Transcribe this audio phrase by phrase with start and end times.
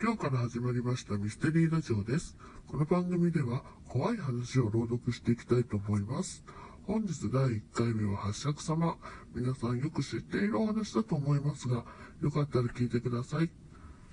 [0.00, 2.36] 今日から始まりましたミステリーラジオです。
[2.68, 6.44] この番組では怖い話を朗読していきたいと思います。
[6.86, 8.96] 本日第1回目は八尺様。
[9.34, 11.84] 皆さんよく知っているお話だと思いますが、
[12.22, 13.50] よかったら聞いてください。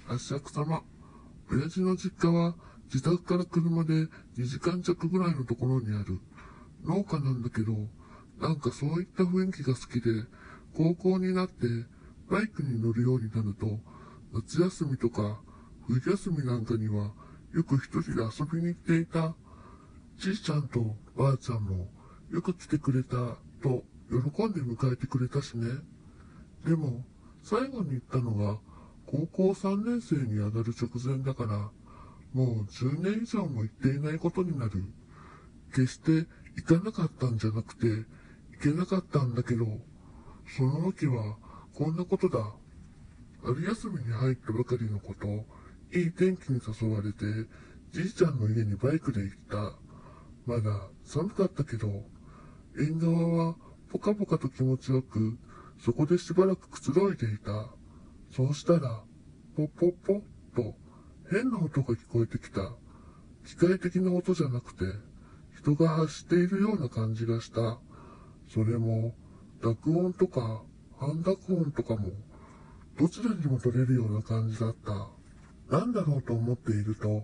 [0.07, 0.81] 八尺様。
[1.51, 2.55] 親父の実家は
[2.91, 4.07] 自宅から車で
[4.39, 6.19] 2時間弱ぐらいのところにある
[6.83, 7.73] 農家なんだけど、
[8.41, 10.23] なんかそういった雰囲気が好きで、
[10.75, 11.67] 高校になって
[12.27, 13.79] バイクに乗るようになると、
[14.33, 15.39] 夏休みとか
[15.87, 17.11] 冬休みなんかには
[17.53, 19.35] よく一人で遊びに行っていた。
[20.17, 21.87] じいちゃんとばあちゃんも
[22.31, 25.67] よく来てくれたと喜んで迎えてくれたしね。
[26.65, 27.03] でも
[27.43, 28.57] 最後に行ったのが
[29.05, 31.69] 高校3年生に上がる直前だから、
[32.33, 34.83] もう10年以上も行っていないことになる。
[35.71, 38.05] 決して行かなかったんじゃなくて、行
[38.61, 39.65] けなかったんだけど、
[40.57, 41.37] その時は
[41.73, 42.53] こんなことだ。
[43.43, 45.45] 春休みに入ったばかりのこと、
[45.95, 47.25] いい天気に誘われて、
[47.93, 49.73] じいちゃんの家にバイクで行った。
[50.45, 51.87] まだ寒かったけど、
[52.77, 53.55] 縁側は
[53.89, 55.37] ポカポカと気持ちよく、
[55.79, 57.69] そこでしばらくくつろいでいた。
[58.29, 59.03] そうしたら、
[59.55, 60.21] ポッポッポッ
[60.55, 60.75] と
[61.31, 62.73] 変な音が聞こえてきた。
[63.45, 64.83] 機械的な音じゃなくて、
[65.57, 67.79] 人が発しているような感じがした。
[68.49, 69.15] それも、
[69.61, 70.61] 濁音とか、
[70.99, 72.09] 半濁音とかも、
[72.99, 75.14] どちらにも取れるような感じだった。
[75.69, 77.23] なんだろうと思っていると、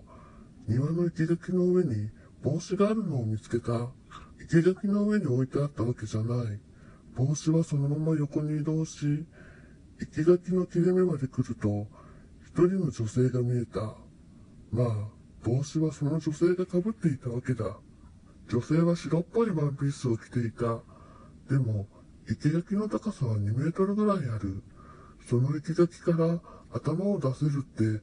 [0.66, 2.10] 庭の生垣の上に
[2.42, 3.90] 帽子があるのを見つけた。
[4.48, 6.60] 生垣の上に置いてあったわけじゃない。
[7.14, 9.26] 帽子はそのまま横に移動し、
[10.12, 11.86] 生垣の切れ目まで来ると、
[12.44, 13.96] 一人の女性が見えた。
[14.72, 15.08] まあ、
[15.44, 17.76] 帽子はその女性が被っていたわけだ。
[18.48, 20.80] 女性は白っぽいワンピースを着ていた。
[21.48, 21.86] でも、
[22.26, 24.62] 生垣の高さは2メートルぐらいある。
[25.28, 26.40] その生垣から
[26.72, 28.02] 頭を出せるって、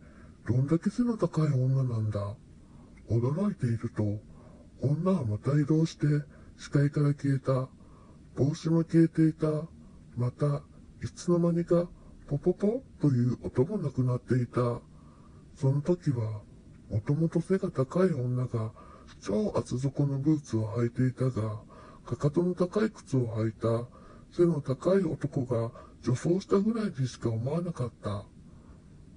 [0.50, 2.36] どんだけ背の高い女なんだ。
[3.08, 4.20] 驚いていると、
[4.82, 6.08] 女はまた移動して
[6.58, 7.70] 視界から消えた。
[8.36, 9.48] 帽子も消えていた。
[10.18, 10.64] また、
[11.04, 11.88] いつの間にか、
[12.28, 14.82] ポポポという音もなくなっていた。
[15.56, 16.42] その時は、
[16.90, 18.72] もともと背が高い女が、
[19.22, 21.62] 超厚底のブーツを履いていたが、
[22.08, 23.88] かかとの高い靴を履いた、
[24.32, 25.72] 背の高い男が
[26.02, 28.26] 女装したぐらいにしか思わなかった。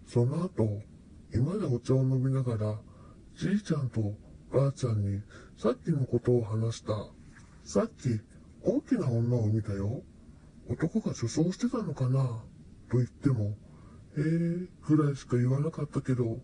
[0.06, 0.82] その後、
[1.34, 2.78] 今でお茶を飲みながら、
[3.36, 4.14] じいちゃんと
[4.52, 5.22] ばあちゃんに
[5.56, 6.92] さっきのことを話した。
[7.64, 8.20] さっき、
[8.62, 10.02] 大きな女を見たよ。
[10.68, 12.42] 男が女装してたのかな？
[12.90, 13.56] と言っても、
[14.16, 16.38] へえ、ぐらいしか言わなかったけど、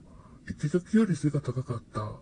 [0.59, 2.13] 生垣より背が高かった。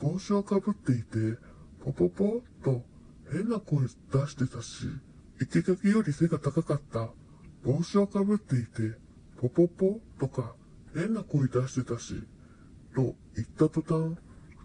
[0.00, 1.38] 帽子をかぶっていて、
[1.84, 2.84] ポポポっと
[3.30, 3.88] 変な声出
[4.28, 4.86] してたし、
[5.40, 7.10] 生垣より背が高かった。
[7.64, 8.96] 帽子をかぶっていて、
[9.40, 10.54] ポポポとか
[10.94, 12.22] 変な声出してたし、
[12.94, 14.16] と言った途端、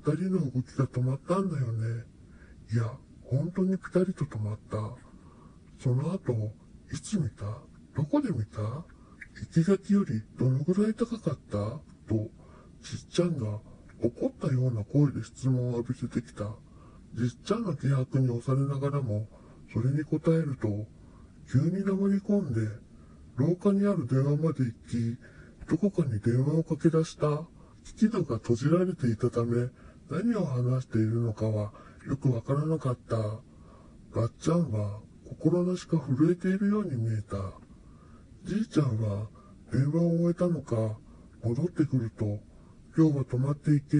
[0.06, 2.04] 二人の動きが止まったんだよね。
[2.74, 2.92] いや、
[3.24, 4.78] 本当にピタリと止まった。
[5.80, 6.34] その後、
[6.92, 7.46] いつ見た？
[7.96, 8.86] どこで見た？
[9.52, 11.58] 生垣よりどのぐらい高かった？
[12.08, 12.30] と、
[12.82, 13.59] じっちゃんが
[14.02, 16.52] 怒ったような声で質問を浴びせてきた。
[17.14, 19.28] じっちゃんの気迫に押されながらも、
[19.74, 20.88] それに答えると、
[21.52, 22.62] 急に黙り込んで、
[23.38, 25.18] 廊下にある電話まで行き、
[25.69, 27.44] どこかに電話をかけ出した。
[27.83, 29.69] 機器戸が閉じられていたため、
[30.09, 31.73] 何を話しているのかは
[32.07, 33.17] よくわからなかった。
[34.13, 37.38] ばっちゃんは心なしか震えているように見えた。
[38.44, 39.28] じいちゃんは
[39.72, 40.97] 電話を終えたのか、
[41.44, 42.39] 戻ってくると、
[42.97, 43.99] 今日は泊まっていけ、い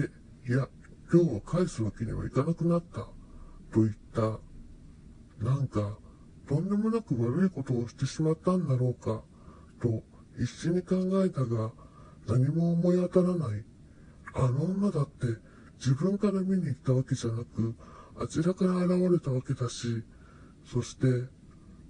[0.50, 0.68] や、
[1.12, 3.00] 今日は返すわけにはいかなくなった、
[3.72, 4.38] と言った。
[5.44, 5.98] なんか、
[6.48, 9.22] とんでもなく悪いことをしてしまったんだろうか、
[9.82, 10.02] と
[10.38, 11.72] 必死に考えたが、
[12.28, 13.64] 何も思い当たらない。
[14.34, 15.26] あの女だって
[15.78, 17.74] 自分から見に行ったわけじゃなく、
[18.20, 20.04] あちらから現れたわけだし、
[20.64, 21.06] そして、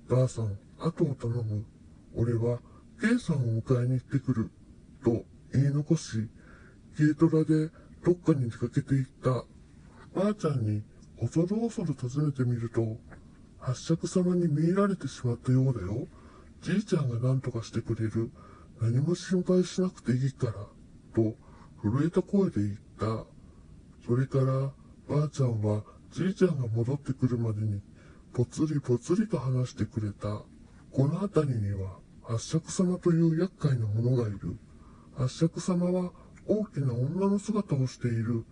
[0.08, 1.64] ばあさん、後を頼む。
[2.14, 2.60] 俺は、
[3.00, 4.50] K さんを迎えに行ってくる。
[5.04, 6.28] と言い残し、
[6.96, 7.70] 軽トラで
[8.04, 9.30] どっかに出かけて行った。
[10.14, 10.82] ばあちゃんに
[11.20, 12.98] 恐る恐る訪ねてみると、
[13.58, 16.06] 八尺様に見入られてしまったようだよ。
[16.62, 18.30] じいちゃんが何とかしてくれる。
[18.80, 20.52] 何も心配しなくていいから。
[21.14, 21.34] と、
[21.82, 23.26] 震えた声で言った。
[24.06, 24.72] それから、
[25.08, 25.82] ばあちゃんは
[26.12, 27.80] じいちゃんが戻ってくるまでに、
[28.32, 30.42] ぽつりぽつりと話してくれた。
[30.92, 34.56] この辺りには、八尺様という厄介な者がいる。
[35.16, 36.12] 八尺様は
[36.46, 38.44] 大きな女の姿をしている。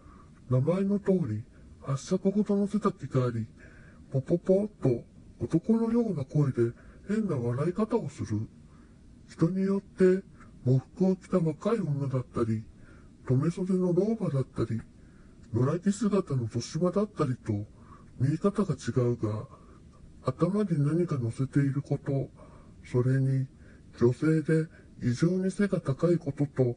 [0.51, 1.45] 名前の通り、
[1.83, 3.47] 八尺ほどの背丈があり、
[4.13, 5.05] ポポポっと
[5.41, 6.73] 男のような声で
[7.09, 8.49] 変な笑い方をする。
[9.29, 10.23] 人によって
[10.65, 12.65] 喪服を着た若い女だったり、
[13.29, 14.81] 留め袖の老婆だったり、
[15.53, 17.53] 野良着姿の年場だったりと、
[18.19, 19.47] 見え方が違うが、
[20.25, 22.31] 頭に何か乗せていること、
[22.85, 23.47] それに、
[23.99, 24.69] 女性で
[25.03, 26.77] 異常に背が高いことと、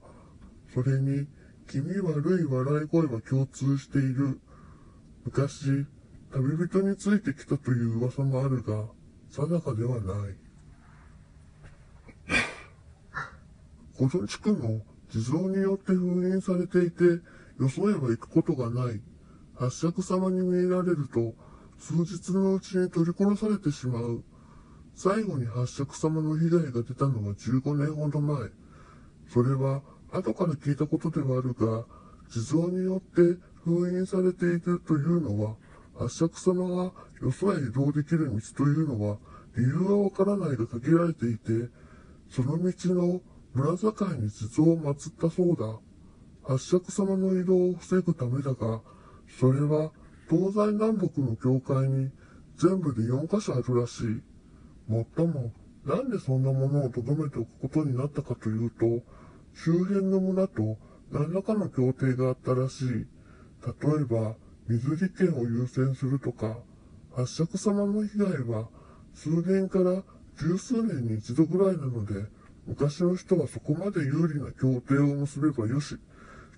[0.73, 1.27] それに、
[1.67, 4.39] 気味悪い笑い声は共通している。
[5.25, 5.85] 昔、
[6.31, 8.85] 旅人についてきたという噂もあるが、
[9.31, 10.48] 定かではない。
[13.99, 14.79] この地区も
[15.09, 17.03] 地蔵によって封印されていて、
[17.59, 19.01] よそへは行くことがない。
[19.55, 21.35] 八尺様に見えられると、
[21.77, 24.23] 数日のうちに取り殺されてしまう。
[24.95, 28.49] 最後に八尺様の被害が出たのは15年ほど前。
[29.27, 29.81] それは
[30.13, 31.83] 後から聞いたことではあるが、
[32.31, 35.55] 地蔵によって封印されているというのは、
[35.95, 39.17] 八尺様がよそへ移動できる道というのは、
[39.57, 41.69] 理由はわからないが限られていて、
[42.29, 43.21] その道の
[43.53, 45.79] 村境に地蔵を祀ったそうだ。
[46.43, 48.81] 八尺様の移動を防ぐためだが、
[49.39, 49.91] それは
[50.29, 52.11] 東西南北の境界に
[52.57, 54.21] 全部で4カ所あるらしい。
[54.87, 55.51] もっとも、
[55.85, 59.03] なんでそんなものを留めておくことになったかというと、
[59.53, 60.77] 周辺の村と
[61.11, 62.87] 何らかの協定があったらしい。
[62.87, 63.01] 例
[64.01, 64.35] えば、
[64.67, 66.57] 水利権を優先するとか、
[67.15, 68.69] 八尺様の被害は
[69.13, 70.03] 数年から
[70.37, 72.25] 十数年に一度ぐらいなので、
[72.69, 75.97] 昔の人はそこまで有利な協定を結べばよし、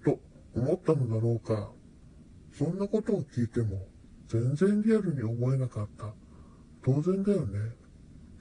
[0.04, 0.20] と
[0.54, 1.72] 思ったのだろうか。
[2.52, 3.88] そんなことを聞いても、
[4.28, 6.14] 全然リアルに思えなかった。
[6.84, 7.60] 当然だよね。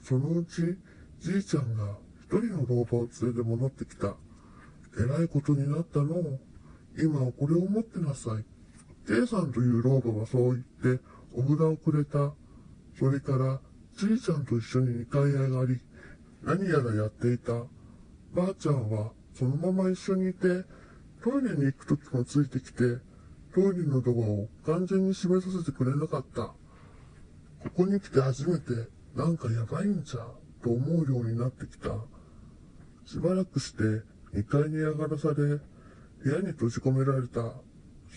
[0.01, 0.77] そのうち、
[1.19, 4.15] じいちゃんが一人の老婆を連れて戻ってきた。
[4.99, 6.39] えらいことになったの。
[6.97, 8.43] 今はこれを持ってなさい。
[9.07, 11.01] K さんという老婆はそう言って
[11.33, 12.33] お札をくれた。
[12.99, 13.61] それから、
[13.95, 15.79] じいちゃんと一緒に二階へ上がり、
[16.43, 17.53] 何やらやっていた。
[18.33, 20.65] ばあちゃんはそのまま一緒にいて、
[21.23, 22.97] トイレに行くときもついてきて、
[23.53, 26.41] トイレのドアを完全に閉めさせてくれなかった。
[26.43, 26.55] こ
[27.75, 30.25] こに来て初めて、なんかやばいんじゃ、
[30.63, 31.89] と思うようになってきた。
[33.05, 33.83] しばらくして
[34.33, 35.61] 2階に上がらされ、部
[36.25, 37.53] 屋に閉じ込められた。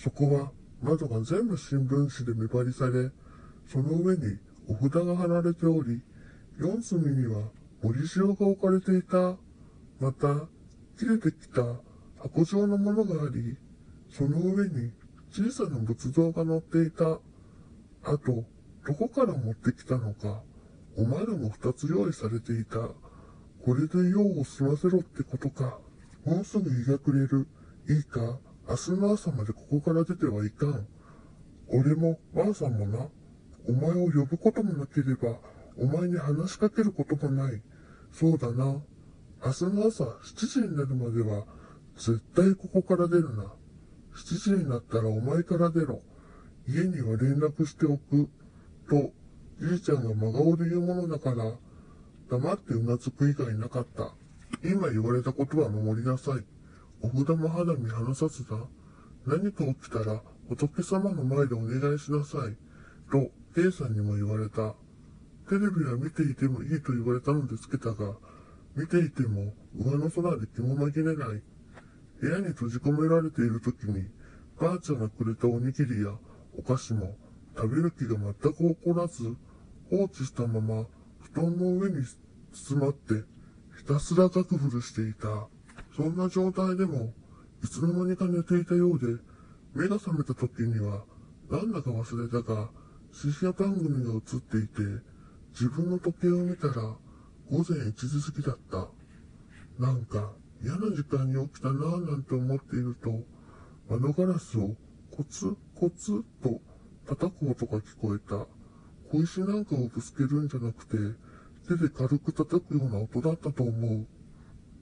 [0.03, 0.51] そこは
[0.83, 3.11] 窓が全部新聞紙で目張りされ、
[3.67, 4.39] その上に
[4.69, 6.03] お札が貼られており、
[6.59, 7.43] 四隅には
[7.85, 9.37] 折り塩が置かれていた。
[10.01, 10.49] また、
[10.99, 11.63] 切れてきた
[12.19, 13.59] 箱状のものがあり、
[14.09, 14.91] その上に
[15.31, 17.21] 小さな仏像が乗っていた。
[18.05, 18.45] あと、
[18.87, 20.43] どこから持ってきたのか、
[20.97, 22.79] おまるも二つ用意されていた。
[22.79, 25.79] これで用を済ませろってことか。
[26.25, 27.47] もうすぐ日が暮れる。
[27.89, 30.87] いいか、明日の朝までここから出てはいかん。
[31.69, 33.09] 俺も、ばあさんもな。
[33.69, 35.39] お前を呼ぶこともなければ、
[35.77, 37.63] お前に話しかけることもない。
[38.15, 38.65] そうだな。
[39.45, 41.45] 明日の朝7時になるまでは、
[41.97, 43.53] 絶対ここから出るな。
[44.15, 46.01] 7時になったらお前から出ろ。
[46.69, 48.29] 家には連絡しておく。
[48.89, 49.13] と、
[49.61, 51.57] じいちゃんが真顔で言うものだから、
[52.31, 54.15] 黙ってうなずく以外なかった。
[54.63, 56.45] 今言われたことは守りなさい。
[57.03, 58.57] お札も肌身離さずだ。
[59.27, 62.57] 何か起きたら仏様の前でお願いしなさい。
[63.11, 64.75] と、K さんにも言われた。
[65.49, 68.15] テレビは見ていてもいいと言われたのでつけたが、
[68.77, 71.43] 見ていても上の空で気も紛れない。
[72.21, 74.09] 部屋に閉じ込められている時に、
[74.59, 76.13] ばあちゃんがくれたおにぎりや
[76.57, 77.17] お菓子も
[77.57, 79.37] 食べる気が全く起こらず、
[79.91, 80.87] 放置したまま
[81.21, 82.05] 布団の上に
[82.53, 83.25] 包まって
[83.77, 85.49] ひたすらガクフルしていた。
[85.97, 87.13] そんな状態でも、
[87.63, 89.07] いつの間にか寝ていたようで、
[89.75, 91.05] 目が覚めた時には、
[91.51, 92.71] なんだか忘れたが、
[93.13, 94.83] 深夜番組が映っていて、
[95.55, 96.75] 自分の時計を見たら、
[97.49, 98.89] 午前1時過ぎだった。
[99.79, 103.23] なんか、嫌な時間に起きたなぁなんて思っていると、
[103.89, 104.75] 窓ガラスを
[105.13, 106.61] コツコツと
[107.07, 108.47] 叩く音が聞こえた。
[109.13, 110.97] 小石なんかをぶつけるんじゃなくて、
[111.69, 114.07] 手で軽く叩くような音だったと思う。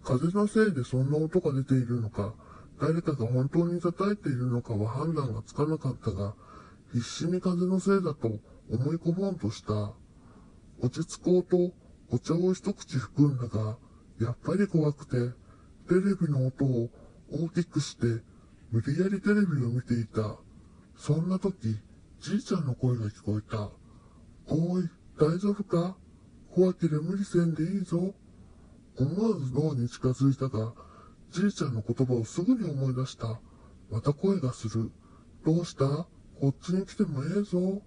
[0.03, 2.35] 風のせいでそんな音が出ているのか、
[2.81, 6.35] 誰かが本当に叩いているのかは判断がつかなかったが、
[6.93, 8.29] 必死に風のせいだと
[8.71, 9.93] 思い込もうとした。
[10.83, 11.73] 落ち着こうと
[12.11, 13.79] お茶を一口含んだが、
[14.21, 15.13] やっぱり怖くて、
[15.89, 16.91] テレビの音を
[17.31, 18.23] 大きくして、
[18.71, 20.37] 無理やりテレビを見ていた。
[20.97, 21.79] そんな時、
[22.21, 23.71] じいちゃんの声が聞こえた。
[24.47, 25.97] おい、大丈夫か？
[26.55, 28.15] 怖けれ無理せんでいいぞ。
[28.99, 30.75] 思わず脳に近づいたが、
[31.31, 33.41] じいちゃんの言葉をすぐに思い出した。
[33.91, 34.91] また声がする。
[35.45, 35.87] どうした？
[36.41, 37.83] こっちに来てもええぞ。